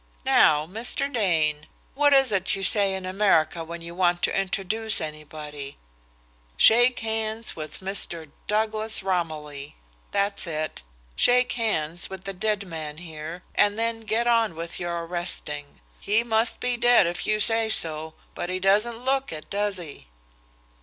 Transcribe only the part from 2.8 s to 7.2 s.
in America when you want to introduce anybody? shake